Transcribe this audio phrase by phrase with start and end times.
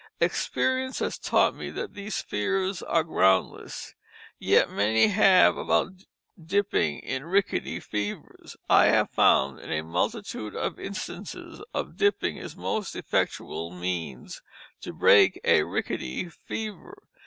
[0.19, 3.93] Experience has taught me that these fears are groundless,
[4.39, 6.05] yt many have about
[6.39, 12.55] diping in Rickety Fevers; I have found in a multitude of Instances of diping is
[12.57, 14.41] most effectual means
[14.81, 17.03] to break a Rickety Fever.